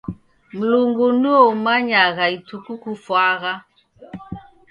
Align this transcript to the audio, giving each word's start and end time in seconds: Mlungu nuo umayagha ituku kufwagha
Mlungu 0.57 1.05
nuo 1.21 1.41
umayagha 1.55 2.25
ituku 2.37 2.71
kufwagha 2.83 3.53